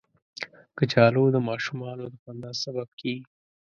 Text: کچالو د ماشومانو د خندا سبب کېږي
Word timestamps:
کچالو 0.77 1.23
د 1.31 1.37
ماشومانو 1.49 2.03
د 2.11 2.15
خندا 2.23 2.51
سبب 2.63 2.87
کېږي 2.99 3.25